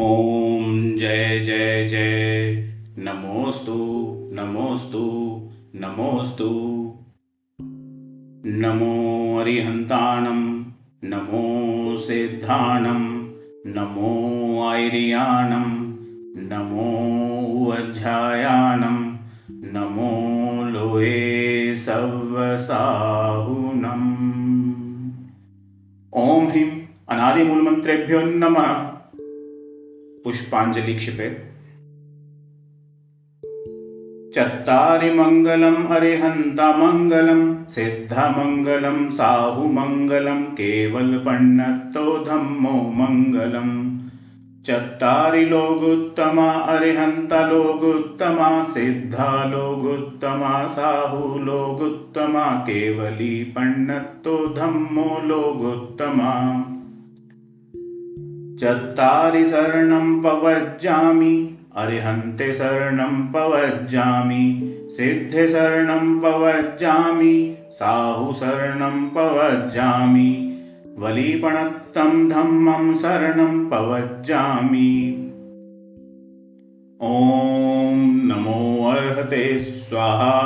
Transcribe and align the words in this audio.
ॐ 0.00 0.96
जय 0.96 1.40
जय 1.40 1.84
जय। 1.84 2.52
नमोऽस्तु 2.98 3.74
नमोऽस्तु 4.32 5.02
नमोऽस्तु 5.74 6.48
नमो 8.46 9.38
अरिहन्ताणं, 9.38 10.64
नमो 11.04 11.96
सिद्धाणं, 11.96 13.24
नमो 13.66 14.70
ऐर्याणं 14.72 15.78
नमो 16.36 16.88
वज्झायाणं 17.70 19.12
नमो 19.50 20.64
लोये 20.64 21.74
सव्वसाहुनम् 21.74 22.70
ॐ 26.14 26.46
ह्रीं 26.46 26.70
अनादिमूलमन्त्रेभ्यो 27.08 28.20
नमः। 28.22 28.89
पुष्पाञ्जलि 30.24 30.94
क्षिपेत् 30.94 31.38
चत्तारि 34.34 35.10
मङ्गलम् 35.18 35.86
अरिहन्तमङ्गलं 35.96 37.40
सिद्धमङ्गलं 37.74 38.98
साहुमङ्गलं 39.18 40.42
केवलपण्णत्तो 40.58 42.04
धम्मो 42.28 42.76
मङ्गलम् 43.00 43.74
चत्तारि 44.66 45.44
लोगुत्तमा 45.52 46.48
अरिहन्तलोगुत्तमा 46.74 48.50
सिद्धा 48.72 49.30
लोगुत्तमा 49.52 50.52
साहु 50.76 51.22
लोगुत्तमा 51.48 52.44
केवली 52.68 53.32
पण्णत्तो 53.56 54.36
धम्मो 54.58 55.08
लोगुत्तमा 55.30 56.34
चत्तारि 58.60 59.46
शरणं 59.46 60.22
पवज्जामि 60.22 61.56
अरिहन्ते 61.76 62.52
शरणं 62.52 63.32
पवज्जामि 63.32 64.76
सिद्धे 64.90 65.48
शरणं 65.48 66.20
पवज्जामि 66.20 67.56
साहु 67.70 68.32
वलीपणत्तं 70.98 72.28
धम्मं 72.28 72.94
शरणं 72.94 73.68
पवज्जामि। 73.68 75.16
ॐ 77.02 77.94
नमो 78.24 78.90
अर्हते 78.90 79.58
स्वाहा। 79.58 80.40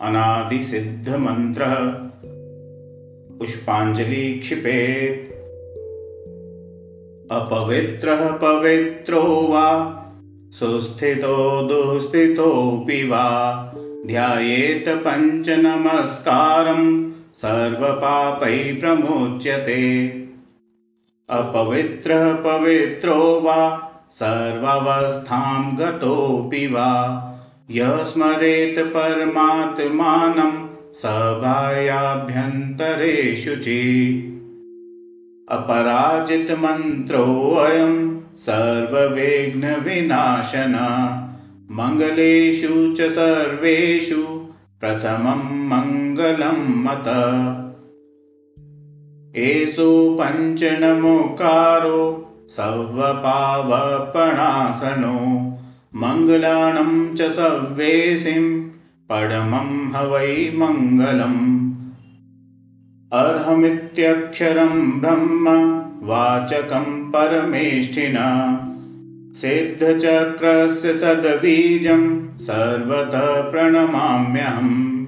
अनादिसिद्धमन्त्रः। 0.00 1.74
पुष्पाञ्जलि 3.38 4.38
क्षिपेत् 4.38 5.31
अपवित्रः 7.32 8.32
पवित्रो 8.32 9.46
वा 9.50 9.98
सुस्थितो 10.50 11.62
दुःस्थितोऽपि 11.62 13.04
वा। 13.04 13.74
ध्यायेत 14.06 14.84
पञ्चनमस्कारं 14.88 17.12
सर्वपापैः 17.34 18.80
प्रमुच्यते। 18.80 20.12
अपवित्रः 21.30 22.34
पवित्रो 22.34 23.40
वा 23.44 23.92
सर्वावस्थां 24.10 25.76
गतोऽपि 25.76 26.66
वा। 26.66 27.28
यः 27.70 28.02
स्मरेत् 28.02 28.78
परमात्मानं 28.78 30.68
सभायाभ्यन्तरेषु 30.94 33.56
चित् 33.56 34.41
अपराजितमन्त्रोऽयं 35.50 37.94
सर्वविघ्नविनाशन 38.36 40.74
मङ्गलेषु 41.78 42.94
च 42.96 43.08
सर्वेषु 43.08 44.22
प्रथमं 44.80 45.42
मङ्गलं 45.70 46.60
मत। 46.84 47.08
एषु 49.36 50.16
पञ्चनमुकारो 50.20 52.00
सव्वपावपणासनो 52.56 55.18
मङ्गलानं 55.94 57.14
च 57.14 57.30
सव्वेसिं 57.30 58.44
परमं 59.10 59.92
ह 59.92 59.94
वै 60.12 60.50
मङ्गलम् 60.54 61.61
अर्हमित्यक्षरं 63.12 65.00
ब्रह्म 65.00 65.82
वाचकं 66.02 67.10
परमेष्ठिन। 67.10 68.16
सिद्धचक्रस्य 69.34 70.94
सद्बीजं 70.94 72.38
सर्वतः 72.38 73.50
प्रणमाम्यहम्। 73.50 75.06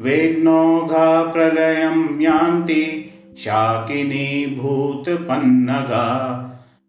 विघ्नौघा 0.00 1.22
प्रलयं 1.22 2.20
यान्ति 2.20 3.12
शाकिनी 3.36 4.46
भूतपन्नगा। 4.46 6.42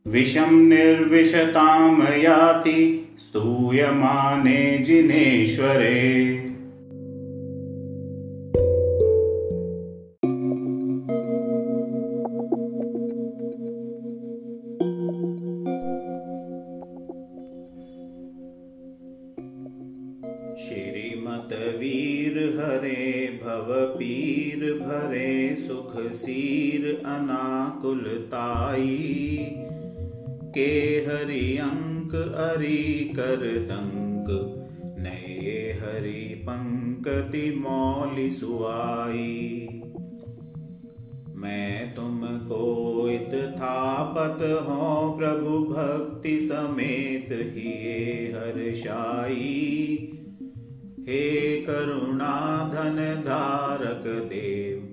विषं 0.07 0.51
निर्विशतां 0.51 2.13
याति 2.13 3.09
स्तूयमाने 3.19 4.77
जिनेश्वरे 4.77 6.46
अरि 32.37 33.13
कर 33.15 33.43
दंक 33.67 34.27
नए 34.99 35.55
हरि 35.79 36.23
पंकति 36.43 37.45
मौलि 37.59 38.29
सुआई। 38.31 39.67
मैं 41.35 41.95
तुमको 41.95 42.61
इत 43.09 43.31
थापत 43.57 44.41
हो, 44.67 45.15
प्रभु 45.19 45.59
भक्ति 45.65 46.39
समेत 46.39 47.29
ही 47.31 47.73
हर्षाई। 48.31 49.53
हे 51.01 51.25
करुणाधन 51.61 52.97
धारक 53.25 54.03
देव, 54.29 54.83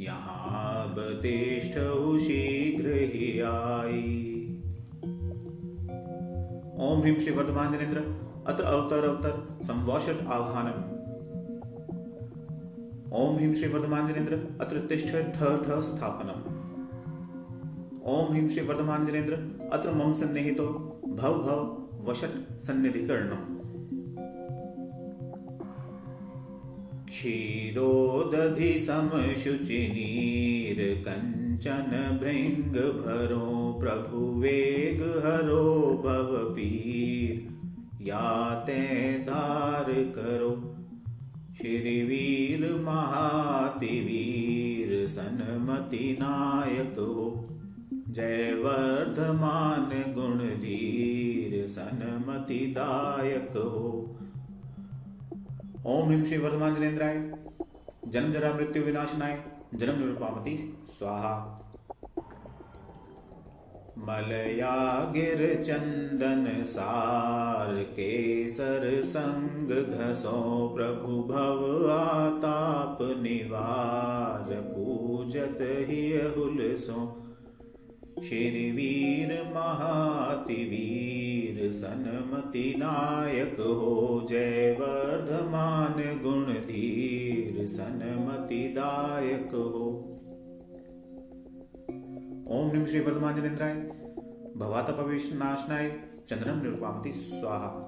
यहाँ 0.00 0.94
बतिष्ठ 0.94 1.78
शीघ्र 2.24 2.92
ही 3.12 3.30
आई। 3.40 4.07
ओम 6.88 7.00
ह्रीं 7.00 7.14
श्री 7.14 7.30
वर्धमान 7.30 7.72
जनेन्द्र 7.72 7.98
अत्र 8.46 8.64
अवतर 8.64 9.04
अवतर 9.04 9.58
संवौषट 9.62 10.26
आह्वानम। 10.26 10.78
ओम 13.12 13.36
ह्रीं 13.36 13.54
श्री 13.54 13.68
वर्धमान 13.68 14.08
जनेन्द्र 14.08 14.38
अत्र 14.60 14.78
तिष्ठ 14.78 15.08
ठ 15.08 15.42
ठ 15.42 15.80
स्थापनम। 15.80 16.38
ओम 18.04 18.32
ह्रीं 18.32 18.48
श्री 18.48 18.66
वर्धमान 18.66 19.06
जनेन्द्र 19.06 19.34
अत्र 19.72 19.90
मम 19.90 20.14
सन्निहितो, 20.14 20.66
भव 21.08 21.34
भव 21.34 22.10
वशट 22.10 22.58
सन्निधिकरणम। 22.58 23.57
क्षीरोदधि 27.10 28.72
समशुचिनीर 28.86 30.80
कञ्चन 31.04 31.92
भृङ्ग 32.20 32.74
भरो 32.96 33.46
प्रभु 33.80 34.18
वेग 34.40 35.00
हरो 35.24 35.68
भव 36.04 36.32
पीर 36.54 37.30
याते 38.08 38.82
धार 39.28 39.88
करो 40.16 40.50
श्री 41.58 41.94
वीर 42.04 42.64
महातिवीर 42.82 44.90
सनमति 45.08 46.16
नायक 46.20 46.98
हो 46.98 47.14
जय 48.10 48.52
वर्धमान 48.64 49.90
गुण 50.14 50.38
धीर 50.60 51.66
सनमति 51.68 52.58
दायक 52.76 53.56
हो 53.56 53.80
ओम 55.88 56.08
ह्रीं 56.08 56.24
श्री 56.24 56.38
वर्धमान 56.38 56.74
जनेन्द्राय। 56.74 57.14
जन्म 58.08 58.32
जरा 58.32 58.52
मृत्यु 58.52 58.82
विनाशनाय 58.82 59.36
जन्म 59.74 59.98
निरूपामति 59.98 60.56
स्वाहा। 60.90 61.30
मलया 63.98 64.74
गिर 65.12 65.40
चंदन 65.62 66.44
सार 66.64 67.72
केसर 67.92 68.84
संग 69.04 69.70
घसो 69.70 70.68
प्रभु 70.76 71.22
भव 71.22 71.90
आताप 71.92 72.98
निवार 73.22 74.54
पूजत 74.60 75.58
ही 75.88 76.02
हुलसो 76.36 77.00
शिरवीर 78.24 79.32
महातिवीर 79.54 81.27
सनमति 81.72 82.74
नायक 82.78 83.60
हो 83.60 84.26
जय 84.28 84.76
वर्धमान 84.80 86.20
गुण 86.22 86.44
धीर 86.44 87.66
सनमति 87.66 88.74
दायक 88.78 89.50
हो। 89.52 90.14
ओम 92.50 92.72
निम 92.72 92.86
श्री 92.86 93.00
वर्धमान 93.00 93.36
जनेन्द्राय 93.36 93.74
भवातप 94.56 94.96
नाशनाय। 95.34 96.00
चंद्रम 96.28 96.62
निरुपामति 96.62 97.12
स्वाहा। 97.12 97.87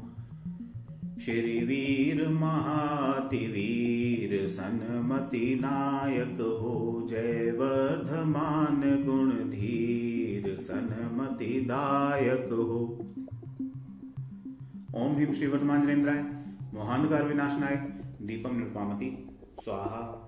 श्रीवीर 1.19 2.30
महातिवीर 2.30 4.48
सनमति 4.48 5.60
नायक 5.62 6.38
हो 6.62 7.06
जय 7.10 7.51
वर्धमान 7.51 9.06
गुण 9.06 9.50
धीर 9.50 10.57
सनमति 10.60 11.62
दायक 11.62 12.50
हो। 12.51 12.80
ओम 14.95 15.16
भीम 15.16 15.33
श्री 15.33 15.48
वर्धमांजनेन्द्राय 15.48 16.25
मोहांधकार 16.74 17.24
विनाशनाय 17.24 17.75
दीपम 18.21 18.56
निरुपामति 18.56 19.27
स्वाहा। 19.62 20.25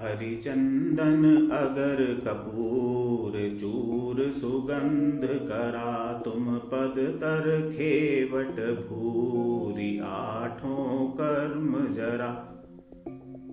हरिचंदन 0.00 1.48
अगर 1.52 2.22
कपूर 2.26 3.58
चूर 3.60 4.30
सुगंध 4.30 5.24
करा, 5.24 6.22
तुम 6.24 6.56
पद 6.56 6.94
तर 6.98 7.70
खेवट 7.72 8.88
भूरी, 8.88 9.98
आठों 9.98 11.06
कर्म 11.06 11.94
जरा। 11.94 12.46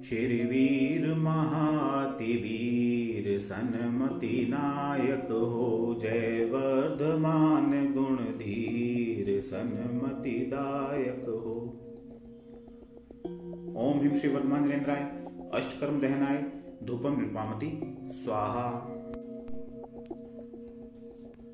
श्रीवीर, 0.10 1.16
महातिवीर, 1.16 3.40
सनमति 3.40 4.48
नायक 4.50 5.32
हो 5.32 5.98
जय 6.02 6.50
वर्धमान 6.54 7.94
गुण 7.94 8.16
धीर 8.16 9.42
सनमति 9.42 10.32
दायक 10.32 11.26
हो। 11.28 11.84
ओम 13.82 14.00
ह्रीं 14.00 14.20
श्री 14.20 14.30
वर्धमान 14.30 14.70
अष्टकर्म 15.54 16.00
दहनाय, 16.00 16.46
धूपम 16.84 17.20
निर्पामति 17.20 17.80
स्वाहा। 18.12 18.88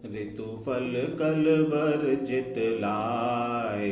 ऋतु 0.05 0.43
फल 0.43 1.15
कल 1.19 1.69
वर्जित 1.73 2.53
लाय, 2.57 3.89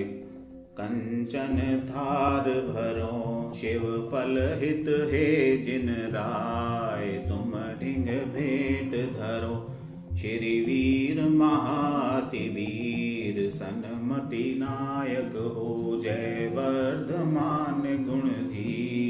कंचन 0.77 1.87
थार 1.89 2.43
भरो, 2.43 3.51
शिव 3.55 4.09
फल 4.11 4.57
हित 4.61 5.09
हे 5.11 5.57
जिन 5.57 5.89
राय। 5.89 7.25
तुम 7.29 7.79
ढिंग 7.79 8.05
भेंट 8.05 9.13
धरो, 9.13 9.77
श्री 10.17 10.61
वीर 10.61 11.29
महातिवीर, 11.29 13.49
सनमति 13.49 14.55
नायक 14.57 15.35
हो 15.35 16.01
जय 16.03 16.51
वर्धमान 16.53 18.05
गुण 18.09 18.21
धीर 18.21 19.00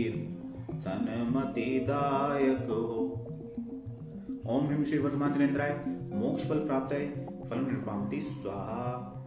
सनमतिदायक 0.81 2.67
हो 2.69 3.07
ओम 4.47 4.65
ह्रीं 4.65 4.83
श्री 4.83 4.99
वर्धमांजनेन्द्राय 4.99 5.83
मोक्ष 6.13 6.49
फल 6.49 6.59
प्राप्त 6.59 6.93
है, 6.93 7.25
फल 7.49 7.57
निर्पामति 7.57 8.21
स्वाहा। 8.21 9.17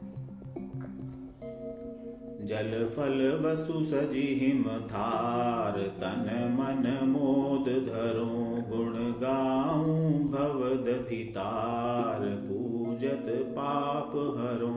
जल 2.42 2.72
फल 2.96 3.42
वसु 3.44 3.84
सजी 3.84 4.26
हिम 4.42 4.64
थार, 4.64 5.78
तन 6.00 6.26
मन 6.58 7.08
मोद 7.08 7.64
धरो, 7.64 8.32
गुण 8.70 8.92
गाऊं 8.96 10.12
भव 10.24 10.60
दधितार 10.84 12.20
पूजत 12.20 13.26
पाप 13.28 14.12
हरो। 14.38 14.74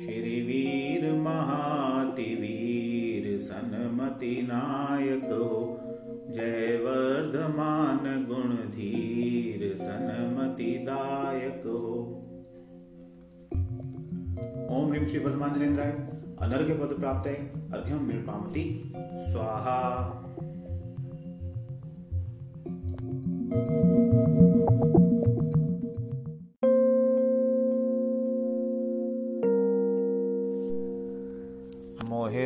श्री 0.00 0.40
वीर 0.42 1.12
महातिवीर 1.12 2.67
सनमति 3.38 4.48
नायक 4.50 5.24
हो 5.24 5.80
जय 6.30 6.80
वर्धमान 6.84 8.26
गुण 8.28 8.54
धीर 8.54 9.76
सनमति 9.76 10.78
दायक 10.88 11.62
हो 11.66 12.24
ओम 14.70 14.90
ह्रीम 14.90 15.04
श्री 15.04 15.18
वर्धमांजनेन्द्राय 15.18 15.90
अनर्घ्य 16.40 16.74
पद 16.74 17.00
प्राप्त 17.00 17.26
है। 17.26 17.34
अर्घ्यम 17.72 18.06
निर्पामति 18.06 18.92
स्वाहा। 18.96 19.80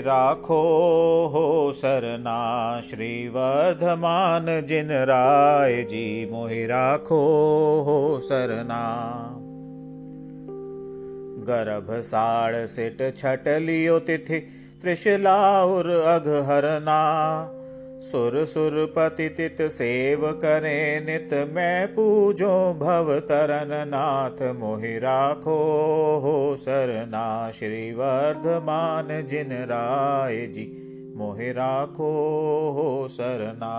राखो 0.02 0.62
हो 1.32 1.72
सरना 1.72 2.80
जिन 4.60 4.88
राय 4.90 5.82
जी 5.82 6.30
मोहि 6.32 6.66
राखो 6.66 7.20
सरना। 8.24 8.82
गर्भ 11.48 12.00
साड़ 12.00 12.66
सिट 12.66 13.16
छट 13.16 13.48
लियो 13.48 13.98
तिथि 13.98 14.38
त्रिशलाउर 14.82 15.90
अघहरना 15.90 17.00
सुर 18.02 18.44
सुर 18.44 18.94
पतित 18.96 19.62
सेव 19.62 20.32
करे 20.32 21.00
नित 21.00 21.34
मैं 21.52 21.94
पूजो 21.94 22.74
भव 22.74 23.18
तरन 23.20 23.88
नाथ 23.88 24.42
मोहि 24.54 24.98
राखो 24.98 25.56
हो 26.18 26.56
सरना 26.56 27.50
श्री 27.50 27.92
वर्धमान 27.92 29.26
जिन 29.26 29.52
राय 29.52 30.46
जी। 30.46 30.66
मोहि 31.16 31.52
राखो 31.52 32.10
हो 32.70 33.08
सरना। 33.08 33.72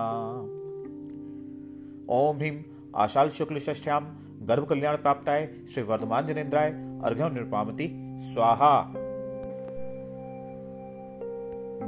ओम 2.09 2.37
ह्रीम 2.37 2.63
आशाल 2.95 3.29
शुक्ल 3.29 3.59
षष्ठ्याम 3.59 4.07
गर्भ 4.41 4.65
कल्याण 4.65 4.95
प्राप्ताय 4.95 5.49
श्री 5.73 5.83
वर्धमान 5.83 6.25
जनेन्द्राय 6.25 6.69
अर्घ्य 7.05 7.29
निर्पामति 7.29 7.91
स्वाहा। 8.23 8.93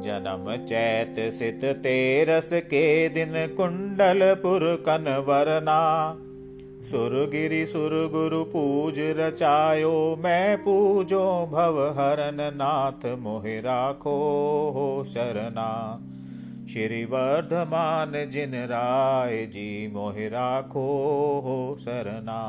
जन्म 0.01 0.65
चैत 0.65 1.15
सित 1.33 1.61
तेरस 1.63 2.49
के 2.53 3.09
दिन 3.09 3.33
कुंडलपुर 3.57 4.83
कनवरना। 4.85 6.15
सुर 6.85 8.09
गुरु 8.11 8.43
पूज 8.43 8.95
रचायो, 8.99 10.15
मैं 10.19 10.57
पूजो 10.57 11.49
भव 11.51 11.79
हरन 11.99 12.37
नाथ 12.55 13.17
मोहि 13.17 13.59
राखो 13.59 14.17
हो 14.75 15.03
शरणा। 15.03 15.99
श्री 16.69 17.05
वर्धमान 17.05 18.29
जिन 18.29 18.51
राय 18.55 19.45
जी 19.45 19.91
मोहि 19.93 20.27
राखो 20.27 20.87
हो 21.45 21.77
शरणा। 21.79 22.41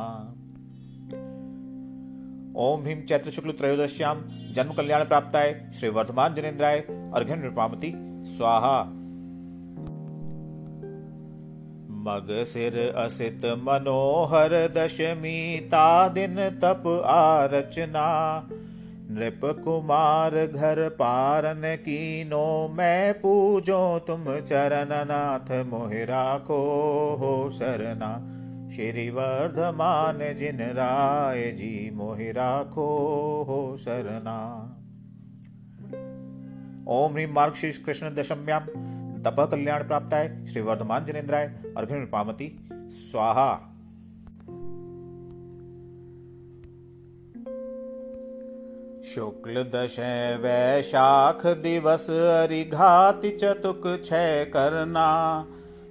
ओम 2.57 2.83
भीम 2.83 3.01
चैत्र 3.01 3.31
शुक्ल 3.31 3.51
त्रयोदश्याम, 3.51 4.23
जन्म 4.53 4.73
कल्याण 4.73 5.05
प्राप्ताय 5.05 5.71
श्री 5.81 5.89
वर्धमान 5.89 6.35
जनेन्द्राय 6.35 6.85
अर्घ्य 7.15 7.37
नृपामति 7.37 7.93
स्वाहा। 8.27 8.83
मग 12.07 12.27
सिर 12.45 12.95
असित 12.97 13.45
मनोहर 13.45 14.53
दशमी 14.77 15.61
ता 15.61 16.09
दिन 16.09 16.37
तप 16.63 16.83
आरचना। 17.07 18.07
नृप 19.11 19.41
कुमार 19.65 20.47
घर 20.47 20.89
पारन 20.89 21.63
कीनो, 21.65 22.69
मैं 22.69 23.15
पूजो 23.15 23.99
तुम 23.99 24.25
चरण 24.41 24.89
नाथ 24.89 25.67
मोहि 25.67 26.05
राखो 26.05 26.63
हो 27.21 27.51
शरणा 27.51 28.11
श्री 28.71 29.11
वर्धमान 29.11 30.19
जिन 30.39 30.59
राय 30.61 31.51
जी 31.51 31.91
मोहि 31.95 32.31
राखो 32.33 32.89
हो 33.49 33.77
शरणा 33.77 34.41
ओम 36.89 37.13
ह्रीम 37.13 37.31
मार्गशीर्ष 37.33 37.79
कृष्ण 37.79 38.15
दशम्याम 38.15 38.65
तप 39.23 39.49
कल्याण 39.51 39.87
प्राप्ताय 39.87 40.47
श्री 40.47 40.61
वर्धमान 40.61 41.05
जनेन्द्राय। 41.05 41.47
अर्घ्य 41.77 42.05
पामती। 42.05 42.69
स्वाहा। 42.91 43.55
शुक्ल 49.15 49.63
दश 49.63 49.97
वैशाख 50.41 51.47
दिवस 51.47 52.11
अरिघाति 52.11 53.31
चतुक 53.31 54.03
छय 54.05 54.51
करना। 54.53 55.45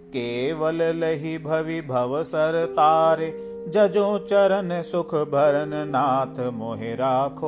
केवल 0.08 0.76
लही 0.76 1.38
भवि 1.38 1.82
भव 1.82 2.24
सर 2.24 2.66
तारे 2.66 3.55
जजो 3.68 4.20
चरण 4.20 4.82
सुख 4.82 5.16
भरन 5.16 5.72
नाथ 5.74 6.52
मोहि 6.52 6.96
राखो 6.96 7.48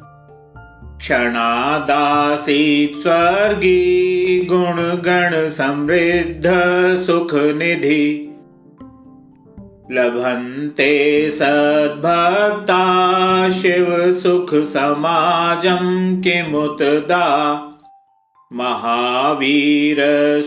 क्षणादासीत् 1.04 3.02
स्वर्गी 3.02 4.48
गुणगण 4.52 5.50
समृद्ध 5.50 6.52
सुखनिधि। 6.98 8.30
लभन्ते 9.92 11.32
सद्भक्ता 11.32 13.50
शिवसुखसमाजं 13.50 16.22
किमुतदा। 16.22 17.62
महावीर 18.54 19.98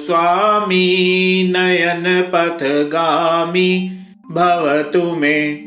स्वामी 0.06 1.52
नयनपथगामी 1.56 3.98
भवतु 4.30 5.02
मे 5.02 5.65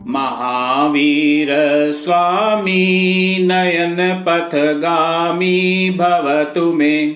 महावीर 0.08 1.48
स्वामी 1.92 3.38
नयनपथगामी 3.42 5.90
भवतु 5.90 6.74
मे। 6.74 7.16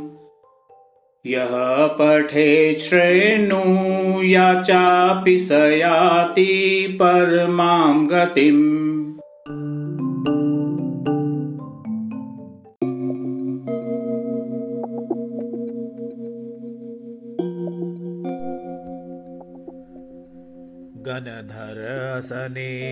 यः 1.25 1.87
पठे 1.87 2.79
श्रेणुया 2.79 4.61
चापि 4.61 5.39
स 5.39 5.51
याति 5.51 6.97
परमां 7.01 8.07
गतिम् 8.07 8.84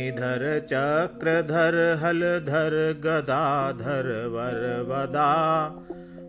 असनेधर 0.03 0.59
चक्रधर 0.59 1.75
हलधर 2.01 2.73
गदाधर 3.03 4.09
वरवदा 4.27 5.31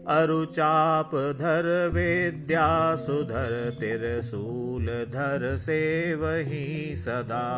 अरुचापधर 0.08 1.90
विद्यासुधर 1.94 3.70
तिरशूलधर 3.80 5.56
सेवहि 5.56 6.94
सदा। 6.98 7.50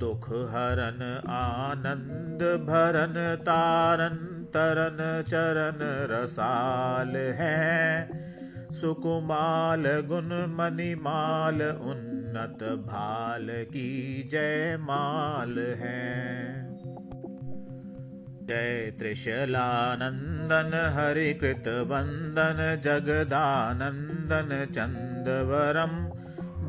दुख 0.00 0.28
हरन 0.28 1.02
आनंद 1.28 2.42
भरन 2.42 3.36
तारन 3.42 4.16
तरन 4.54 5.22
चरण 5.28 5.80
रसाल 6.10 7.16
है। 7.16 8.08
सुकुमाल 8.72 9.82
गुण 9.86 10.32
मणिमाल 10.54 11.60
रतभाल 12.36 13.46
की 13.50 13.88
जय 14.32 14.76
माल 14.80 15.58
है। 15.58 16.04
जय 18.46 18.92
तृशलानन्दन 19.00 20.72
हरिकृतवन्दन 20.94 22.58
जगदानन्दन 22.84 24.50
चन्दवरं 24.72 25.94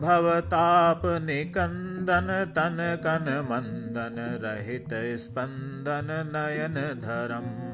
भवताप 0.01 1.01
निकन्दन 1.05 2.29
तन 2.55 2.77
कन 3.05 3.27
मन्दनरहितस्पन्दन 3.51 6.11
नयन 6.35 6.77
धरम्। 7.01 7.64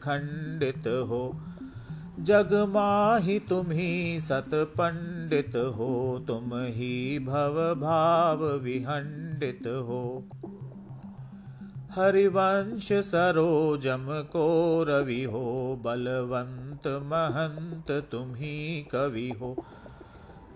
खण्डित 0.04 0.78
हो। 0.78 1.40
जग 2.18 2.52
माही 2.68 3.38
तुम 3.38 3.70
ही 3.70 4.20
सत 4.20 4.50
पंडित 4.54 5.56
हो 5.56 6.24
तुम 6.26 6.50
ही 6.54 7.18
भव 7.18 7.58
भाव 7.80 8.44
विहंडित 8.44 9.66
हो। 9.66 10.24
हरिवंश 11.90 12.92
सरोजम 12.92 14.06
को 14.32 14.46
रवि 14.88 15.22
हो 15.24 15.76
बलवंत 15.84 16.86
महंत 16.86 17.90
तुम 18.12 18.34
ही 18.34 18.88
कवि 18.92 19.28
हो। 19.40 19.54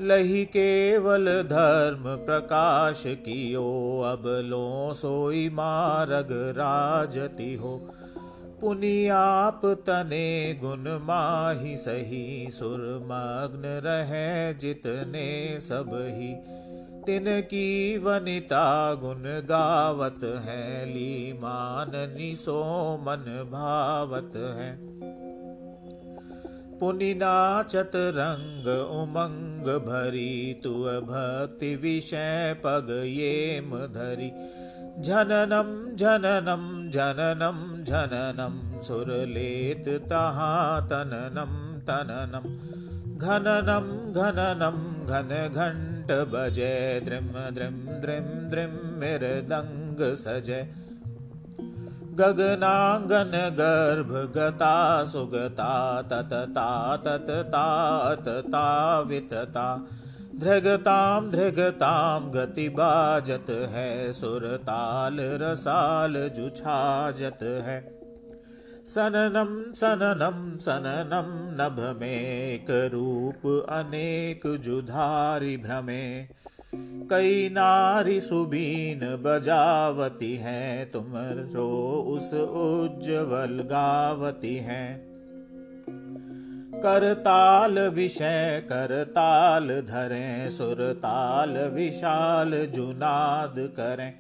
लही 0.01 0.45
केवल 0.45 1.27
धर्म 1.43 2.05
प्रकाश 2.27 3.03
कियो 3.07 3.67
अब 4.07 4.23
लो 4.27 4.95
सोई 4.95 5.49
मारग 5.49 6.29
राजती 6.33 7.55
हो 7.55 7.77
पुनियाप 8.63 9.61
तने 9.65 10.59
गुण 10.63 10.85
माही 11.03 11.77
सही 11.77 12.51
सुरमग्न 12.51 13.63
रहे 13.85 14.55
जितने 14.55 15.61
सब 15.61 15.91
ही। 15.93 16.35
तिन 17.03 17.41
की 17.41 17.99
वनिता 17.99 18.95
गुण 18.95 19.23
गावत 19.25 20.21
है 20.45 20.87
ली 20.87 21.33
माननी 21.33 22.37
सो 22.37 22.63
मन 23.03 23.49
भावत 23.53 24.33
है। 24.37 24.93
पुनि 26.79 27.13
उमंग 29.01 29.67
भरी 29.87 30.61
तु 30.65 30.75
भक्ति 31.09 31.77
विषय 31.77 32.57
पग 32.65 33.03
ये 33.05 33.61
धरी 33.89 34.31
जननं 34.99 35.97
जननं 35.97 36.91
जननं 36.91 37.85
झननं 37.85 38.83
सुरलिततः 38.83 40.41
तननं 40.81 41.81
तननं। 41.81 42.59
घननं 43.19 44.13
घननं 44.13 45.07
घनघण्टभजे 45.07 47.01
दृं 47.01 47.55
दृं 47.55 48.03
दृं 48.03 48.51
दृं 48.51 48.99
मृदङ्गसज 48.99 50.67
गगनाङ्गनगर्भगता 52.21 55.05
सुगता 55.05 56.03
ततता 56.03 56.97
तत 56.97 57.27
तात 57.31 58.29
ता 58.29 59.01
वितता। 59.01 59.81
धृगताम 60.41 61.31
धृगताम 61.31 62.31
गति 62.31 62.69
बाजत 62.69 63.47
है 63.51 64.13
सुरताल 64.13 65.17
रसाल 65.21 66.31
जुछाजत 66.37 67.43
है। 67.43 67.81
सननम 68.87 69.73
सननम 69.73 70.57
सननम 70.59 71.29
नभ 71.63 72.01
में 72.01 72.65
रूप 72.71 73.67
अनेक 73.71 74.41
जुधारी 74.47 75.57
भ्रमे। 75.57 76.29
कई 77.11 77.49
नारी 77.49 78.21
सुबीन 78.21 79.01
बजावती 79.23 80.37
हैं 80.37 80.91
तुम 80.91 81.13
रो 81.17 81.71
उस 82.09 82.35
उज्जवल 82.35 83.63
गावती 83.63 84.57
हैं। 84.57 85.12
करताल 86.83 87.79
विषय 87.89 88.63
करताल 88.67 89.69
धरें 89.83 90.51
सुरताल 90.51 91.57
विशाल 91.75 92.55
जुनाद 92.67 93.55
करें। 93.77 94.13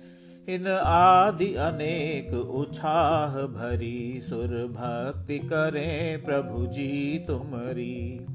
इन 0.49 0.67
आदि 0.69 1.55
अनेक 1.55 2.35
उछाह 2.35 3.37
भरी 3.49 4.21
सुर 4.23 4.55
भक्ति 4.73 5.39
करें 5.39 6.23
प्रभु 6.25 6.67
जी 6.67 7.25
तुमरी 7.27 8.27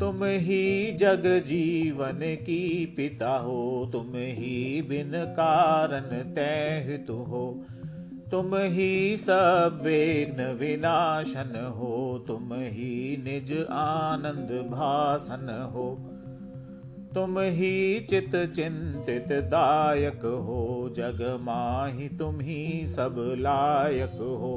तुम 0.00 0.24
ही 0.24 0.92
जग 0.92 1.22
जीवन 1.46 2.18
की 2.40 2.64
पिता 2.96 3.36
हो, 3.36 3.88
तुम 3.92 4.10
ही 4.14 4.82
बिन 4.82 5.12
कारण 5.32 6.10
तय 6.34 7.04
तु 7.06 7.14
हो। 7.22 7.44
तुम 8.32 8.54
ही 8.54 9.16
सब 9.16 9.80
वेग्न 9.82 10.44
विनाशन 10.60 11.54
हो 11.76 12.24
तुम 12.28 12.52
ही 12.52 13.16
निज 13.24 13.52
आनंद 13.70 14.50
भासन 14.70 15.48
हो। 15.72 15.86
तुम 17.14 17.38
ही 17.38 18.00
चित 18.00 18.34
चिंतित 18.56 19.32
दायक 19.44 20.24
हो 20.44 20.64
जग 20.96 21.22
माही 21.40 22.08
तुम 22.08 22.40
ही 22.40 22.86
सब 22.86 23.16
लायक 23.38 24.18
हो। 24.40 24.56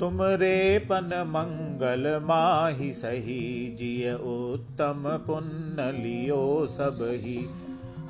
तुम 0.00 0.22
रे 0.40 0.78
पन 0.90 1.10
मंगल 1.28 2.08
माही 2.24 2.92
सही 2.92 3.42
जिय 3.78 4.12
उत्तम 4.12 5.04
पुण्य 5.26 5.90
लियो 5.92 6.44
सब 6.66 6.98
ही 7.14 7.36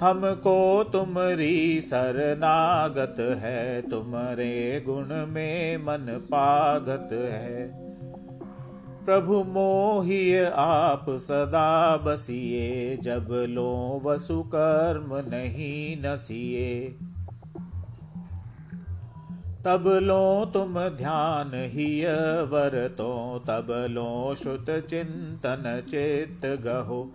हमको 0.00 0.84
तुमरी 0.84 1.80
सरनागत 1.80 3.16
है, 3.18 3.82
तुमरे 3.82 4.82
गुण 4.86 5.26
में 5.26 5.76
मन 5.76 6.06
पागत 6.30 7.08
है। 7.12 7.84
प्रभु 9.04 9.44
मोहिय 9.44 10.44
आप 10.54 11.06
सदा 11.08 11.96
बसिए, 11.96 12.96
जब 12.96 13.28
लो 13.48 14.02
वसु 14.04 14.42
कर्म 14.42 15.16
नहीं 15.34 15.96
नसिए। 16.02 16.98
तब 19.64 19.84
लो 20.02 20.44
तुम 20.44 20.74
ध्यान 20.88 21.50
ही 21.54 22.02
वर 22.50 22.94
तो 22.98 23.12
तब 23.38 23.66
लो 23.90 24.34
श्रुत 24.34 24.66
चिंतन 24.90 25.82
चित 25.90 26.46
गहो। 26.46 27.12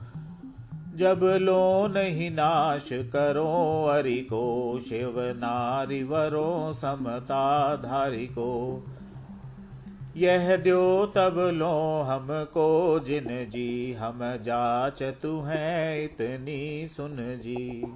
जब 0.99 1.19
लो 1.23 1.87
नहीं 1.87 2.31
नाश 2.31 2.89
करो, 2.93 3.85
अरि 3.85 4.15
को 4.15 4.79
शिव 4.89 5.13
नारी 5.17 6.03
वरो 6.03 6.73
समता 6.73 7.75
धारी 7.75 8.27
को। 8.27 8.83
यह 10.17 10.55
द्यो 10.55 11.05
तब 11.05 11.51
लो 11.53 12.01
हमको, 12.01 12.99
जिन 12.99 13.27
जी 13.49 13.93
हम 13.93 14.19
जाच 14.21 15.03
तू 15.03 15.41
है, 15.41 16.03
इतनी 16.03 16.87
सुन 16.87 17.17
जी। 17.19 17.95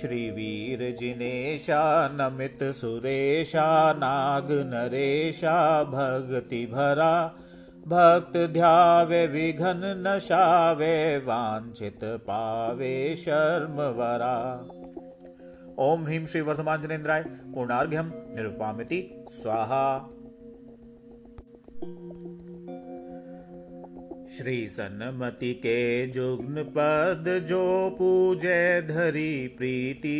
श्रीवीर 0.00 0.96
जिनेशा, 1.00 2.08
नमित 2.08 2.58
सुरेशा, 2.62 3.92
नाग 3.92 4.48
नरेशा 4.52 5.84
भक्ति 5.84 6.66
भरा 6.66 7.40
भक्त 7.88 8.36
ध्यावे, 8.36 9.26
विघन 9.26 10.04
नशावे 10.06 11.18
वांछित 11.18 12.00
पावे, 12.04 13.16
शर्म 13.16 13.72
वरा। 13.72 14.68
ओम 15.78 16.04
ह्रीं 16.04 16.26
श्री 16.26 16.40
वर्धमान 16.40 16.82
जनेन्द्राय 16.82 17.22
पूर्णार्घ्यम 17.22 18.12
निरुपामिति, 18.14 19.24
स्वाहा। 19.30 19.98
श्री 24.36 24.68
सन्मति 24.68 25.54
के 25.54 26.06
जुग्न 26.06 26.62
पद 26.62 27.46
जो 27.48 27.96
पूजे 27.98 28.82
धरी 28.82 29.48
प्रीति, 29.48 30.16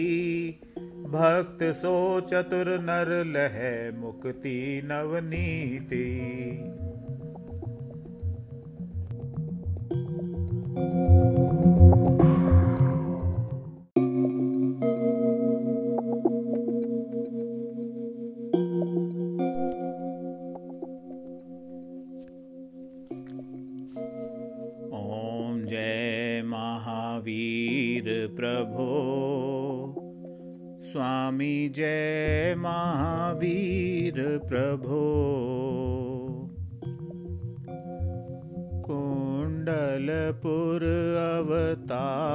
भक्त 1.07 1.65
सो 1.65 2.21
चतुर 2.21 2.67
नर 2.69 3.25
लह 3.25 3.99
मुक्ति 4.01 4.83
नवनीति। 4.85 6.15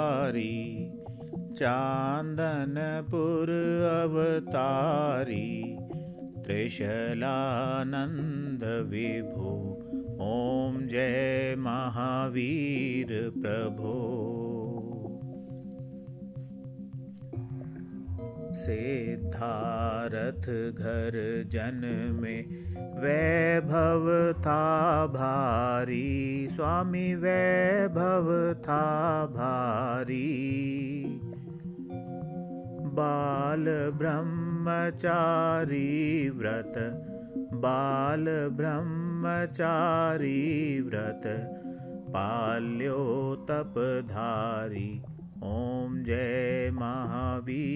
अवतारी 0.09 0.91
चान्दनपुर 1.57 3.49
अवतारी 3.89 5.77
त्रिशलानन्द 6.45 8.63
विभो। 8.89 9.53
ॐ 10.21 10.87
जय 10.87 11.55
महावीर 11.59 13.31
प्रभो 13.37 14.48
सिद्धारथ 18.53 20.77
घर 20.77 21.43
जन 21.47 21.81
में। 22.21 22.69
वैभव 22.99 24.39
था 24.39 25.07
भारी 25.07 26.47
स्वामी 26.51 27.15
वैभव 27.15 28.53
था 28.53 29.25
भारी। 29.25 30.49
बाल 32.93 33.91
ब्रह्मचारी 33.95 36.29
व्रत 36.29 37.05
बाल 37.53 38.49
ब्रह्मचारी 38.51 40.81
व्रत 40.81 41.21
पाल्यो 42.09 43.35
तपधारी 43.51 45.01
ॐ 45.43 46.03
जय 46.05 46.69
महावीरप्रभो 46.73 47.67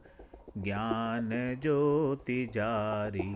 ज्ञान 0.58 1.30
ज्योति 1.62 2.50
जारी 2.54 3.34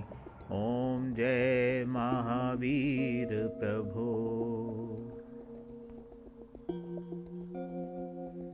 ओम 0.53 1.15
जय 1.15 1.85
महावीर 1.89 3.29
प्रभो। 3.33 4.35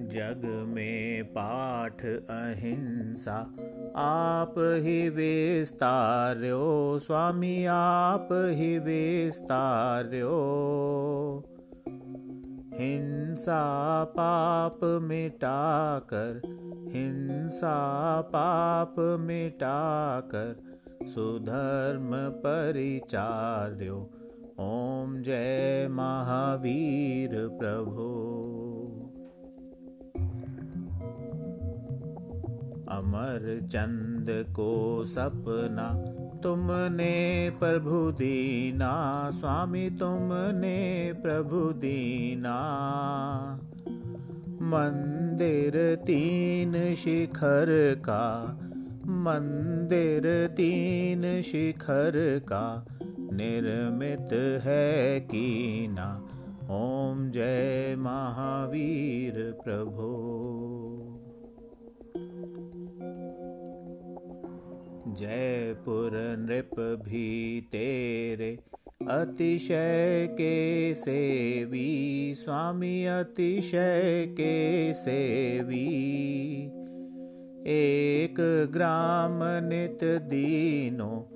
जग 0.09 0.65
में 0.69 1.25
पाठ 1.25 2.05
अहिंसा, 2.05 3.39
आप 3.97 4.55
ही 4.59 5.09
विस्तार्यो। 5.09 6.99
स्वामी, 6.99 7.65
आप 7.65 8.29
ही 8.33 8.79
विस्तार्यो। 8.79 10.35
हिंसा 12.75 14.05
पाप 14.05 14.81
मिटाकर, 14.85 16.41
हिंसा 16.93 17.77
पाप 18.21 18.95
मिटाकर 18.99 20.57
सुधर्म 21.07 22.11
परिचार्यो। 22.15 24.11
ओम 24.59 25.23
जय 25.23 25.89
महावीर 25.91 27.49
प्रभो। 27.49 28.11
अमर 32.89 33.61
चंद 33.67 34.27
को 34.31 35.05
सपना 35.05 35.89
तुमने 36.45 37.51
प्रभु 37.61 38.11
दीना, 38.11 39.31
स्वामी 39.31 39.91
तुमने 39.91 41.13
प्रभु 41.23 41.73
दीना। 41.73 42.59
मंदिर 44.63 45.97
तीन 46.07 46.95
शिखर 46.95 47.97
का, 47.99 48.59
मंदिर 49.07 50.49
तीन 50.57 51.43
शिखर 51.43 52.41
का, 52.45 52.87
निर्मित 53.11 54.33
है 54.63 55.21
कीना। 55.21 56.27
ओम 56.71 57.31
जय 57.31 57.97
महावीर 57.99 59.59
प्रभु। 59.65 60.11
जयपुर 65.15 66.11
नृप 66.39 66.81
भी 66.81 67.61
तेरे। 67.61 68.59
अतिशय 69.11 70.29
के 70.33 70.95
सेवी, 70.95 72.35
स्वामी 72.35 73.05
अतिशय 73.05 74.27
के 74.31 74.95
सेवी। 74.95 76.15
एक 77.67 78.69
ग्राम 78.73 79.41
नित 79.43 80.05
दीनो, 80.05 81.29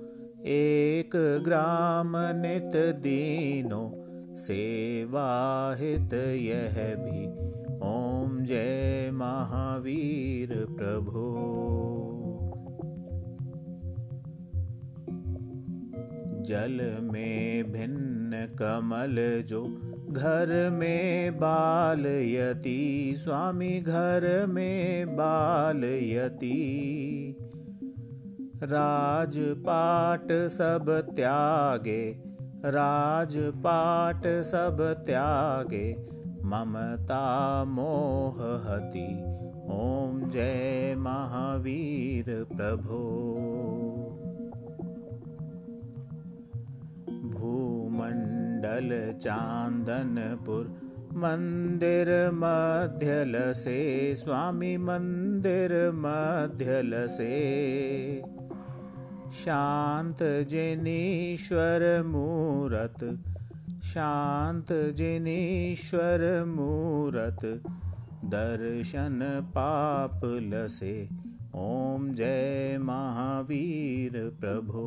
एक 0.47 1.11
ग्राम 1.45 2.13
नित 2.17 2.77
दीनो। 2.77 4.05
सेवाहित 4.37 6.13
यह 6.15 6.95
भी। 6.95 7.49
ओम 7.79 8.45
जय 8.45 9.11
महावीर 9.13 10.67
प्रभु। 10.71 12.08
जल 16.49 16.79
में 17.03 17.73
भिन्न 17.73 18.47
कमल 18.55 19.17
जो 19.47 19.63
घर 20.11 20.71
में 20.71 21.37
बाल 21.37 22.07
यति 22.07 23.15
स्वामी 23.19 23.81
घर 23.81 24.47
में 24.49 25.17
बाल 25.17 25.85
यति 25.85 26.57
राजपाट 28.63 30.33
सब 30.49 30.87
त्यागे, 31.17 32.23
राजपाट 32.65 34.27
सब 34.27 34.77
त्यागे, 35.07 35.93
ममता 36.45 37.65
मोह 37.65 38.43
हति 38.67 39.07
ओम 39.75 40.29
जय 40.29 40.95
महावीर 40.99 42.25
प्रभो। 42.57 43.88
भूमण्डल 47.39 48.91
चान्दनपुर 49.19 50.65
मन्दिर 51.15 52.09
मध्यलसे 52.35 53.81
स्वामी 54.17 54.77
मन्दिर 54.77 55.75
मध्यलसे। 55.95 57.31
शान्त 59.35 60.19
जिनीश्वर 60.23 61.85
मूरत 62.07 63.05
शान्त 63.85 64.73
जिनीश्वर 64.97 66.25
मूरत 66.49 67.45
दर्शन 68.35 69.21
पाप 69.55 70.21
लसे। 70.25 70.97
ॐ 71.57 72.13
जय 72.13 72.79
महावीर 72.81 74.19
प्रभो 74.41 74.85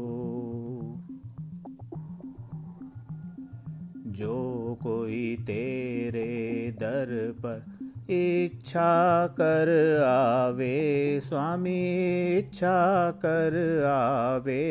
जो 4.11 4.77
कोई 4.83 5.35
तेरे 5.41 6.71
दर 6.71 7.33
पर 7.37 7.81
इच्छा 8.13 9.27
कर 9.27 9.69
आवे, 10.05 11.19
स्वामी 11.23 12.07
इच्छा 12.37 13.11
कर 13.11 13.83
आवे। 13.87 14.63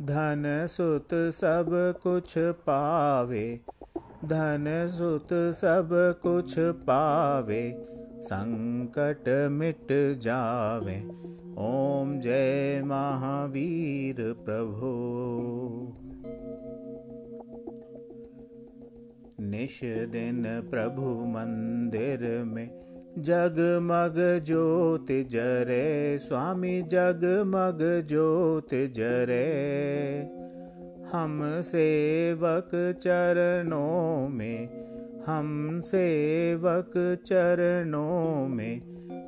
धन 0.00 0.66
सुत 0.70 1.08
सब 1.12 1.94
कुछ 2.02 2.34
पावे, 2.38 3.60
धन 4.24 4.64
सुत 4.90 5.28
सब 5.32 5.88
कुछ 6.22 6.54
पावे, 6.58 7.86
संकट 8.22 9.48
मिट 9.50 9.86
जावे। 10.18 10.98
ओम 11.58 12.20
जय 12.20 12.82
महावीर 12.84 14.16
प्रभु। 14.44 16.05
निश 19.40 19.80
दिन 19.84 20.68
प्रभु 20.70 21.02
मंदिर 21.02 22.42
में। 22.44 22.70
जगमग 23.18 24.44
ज्योत 24.44 25.06
जरे, 25.10 26.18
स्वामी 26.18 26.82
जगमग 26.82 28.06
ज्योत 28.06 28.68
जरे। 28.74 29.46
हम 31.12 31.60
सेवक 31.60 32.68
चरणों 33.02 34.28
में, 34.28 34.86
हम 35.26 35.80
सेवक 35.80 37.18
चरणों 37.26 38.48
में 38.48 38.80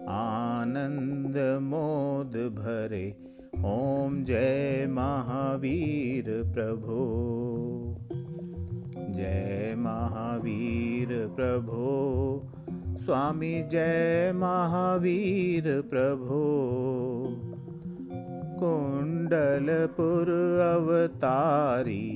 आनंद 0.09 1.59
मोद 1.63 2.37
भरे। 2.37 3.17
ओम 3.59 4.25
जय 4.25 4.87
महावीर 4.91 6.25
प्रभु। 6.55 6.99
जय 9.19 9.75
महावीर 9.79 11.09
प्रभो। 11.37 11.87
स्वामी 12.97 13.63
जय 13.63 14.33
महावीर 14.37 15.65
प्रभो। 15.91 16.43
कुण्डलपुर 18.61 20.31
अवतारी 20.67 22.07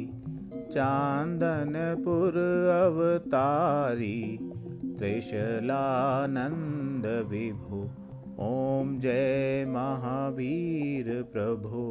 चान्दनपुर 0.73 2.39
अवतारी 2.77 4.21
त्रिशलानन्द 4.99 7.07
विभु। 7.31 7.81
ॐ 8.45 8.99
जय 9.01 9.65
महावीर 9.69 11.11
प्रभो 11.33 11.83